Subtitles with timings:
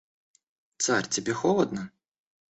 [0.79, 1.91] Царь тебе холодно?